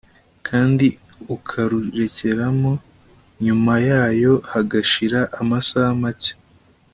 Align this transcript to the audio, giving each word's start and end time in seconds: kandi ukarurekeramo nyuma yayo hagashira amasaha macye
kandi 0.47 0.87
ukarurekeramo 1.35 2.73
nyuma 3.45 3.73
yayo 3.89 4.33
hagashira 4.51 5.19
amasaha 5.41 5.91
macye 6.03 6.33